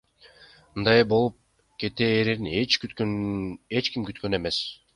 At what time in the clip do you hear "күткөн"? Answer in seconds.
4.11-4.43